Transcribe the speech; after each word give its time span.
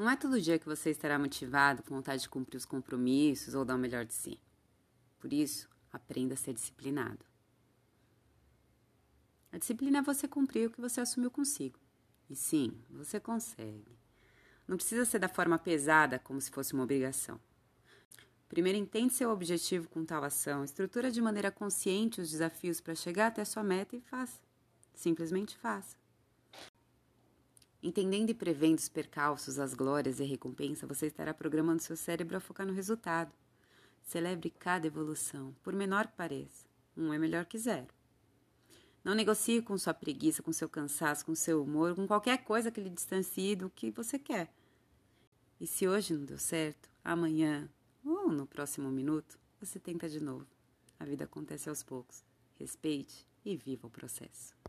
Não 0.00 0.08
é 0.08 0.16
todo 0.16 0.40
dia 0.40 0.58
que 0.58 0.64
você 0.64 0.88
estará 0.88 1.18
motivado, 1.18 1.82
com 1.82 1.94
vontade 1.94 2.22
de 2.22 2.28
cumprir 2.30 2.56
os 2.56 2.64
compromissos 2.64 3.54
ou 3.54 3.66
dar 3.66 3.74
o 3.74 3.78
melhor 3.78 4.06
de 4.06 4.14
si. 4.14 4.40
Por 5.18 5.30
isso, 5.30 5.68
aprenda 5.92 6.32
a 6.32 6.36
ser 6.38 6.54
disciplinado. 6.54 7.22
A 9.52 9.58
disciplina 9.58 9.98
é 9.98 10.02
você 10.02 10.26
cumprir 10.26 10.68
o 10.68 10.70
que 10.70 10.80
você 10.80 11.02
assumiu 11.02 11.30
consigo. 11.30 11.78
E 12.30 12.34
sim, 12.34 12.82
você 12.88 13.20
consegue. 13.20 13.94
Não 14.66 14.78
precisa 14.78 15.04
ser 15.04 15.18
da 15.18 15.28
forma 15.28 15.58
pesada, 15.58 16.18
como 16.18 16.40
se 16.40 16.50
fosse 16.50 16.72
uma 16.72 16.84
obrigação. 16.84 17.38
Primeiro, 18.48 18.78
entende 18.78 19.12
seu 19.12 19.28
objetivo 19.28 19.86
com 19.90 20.02
tal 20.02 20.24
ação, 20.24 20.64
estrutura 20.64 21.10
de 21.10 21.20
maneira 21.20 21.50
consciente 21.50 22.22
os 22.22 22.30
desafios 22.30 22.80
para 22.80 22.94
chegar 22.94 23.26
até 23.26 23.44
sua 23.44 23.62
meta 23.62 23.94
e 23.94 24.00
faça. 24.00 24.40
Simplesmente 24.94 25.58
faça. 25.58 25.94
Entendendo 27.82 28.30
e 28.30 28.34
prevendo 28.34 28.78
os 28.78 28.88
percalços, 28.88 29.58
as 29.58 29.72
glórias 29.72 30.20
e 30.20 30.22
a 30.22 30.26
recompensa, 30.26 30.86
você 30.86 31.06
estará 31.06 31.32
programando 31.32 31.82
seu 31.82 31.96
cérebro 31.96 32.36
a 32.36 32.40
focar 32.40 32.66
no 32.66 32.74
resultado. 32.74 33.32
Celebre 34.02 34.50
cada 34.50 34.86
evolução, 34.86 35.54
por 35.62 35.72
menor 35.72 36.06
que 36.06 36.16
pareça. 36.16 36.68
Um 36.96 37.12
é 37.12 37.18
melhor 37.18 37.46
que 37.46 37.58
zero. 37.58 37.88
Não 39.02 39.14
negocie 39.14 39.62
com 39.62 39.78
sua 39.78 39.94
preguiça, 39.94 40.42
com 40.42 40.52
seu 40.52 40.68
cansaço, 40.68 41.24
com 41.24 41.34
seu 41.34 41.62
humor, 41.62 41.94
com 41.94 42.06
qualquer 42.06 42.44
coisa 42.44 42.70
que 42.70 42.80
lhe 42.80 42.90
distancie 42.90 43.56
do 43.56 43.70
que 43.70 43.90
você 43.90 44.18
quer. 44.18 44.52
E 45.58 45.66
se 45.66 45.88
hoje 45.88 46.12
não 46.12 46.24
deu 46.24 46.38
certo, 46.38 46.90
amanhã 47.02 47.68
ou 48.04 48.30
no 48.30 48.46
próximo 48.46 48.90
minuto, 48.90 49.38
você 49.58 49.78
tenta 49.78 50.08
de 50.08 50.22
novo. 50.22 50.46
A 50.98 51.04
vida 51.04 51.24
acontece 51.24 51.68
aos 51.70 51.82
poucos. 51.82 52.22
Respeite 52.58 53.26
e 53.42 53.56
viva 53.56 53.86
o 53.86 53.90
processo. 53.90 54.59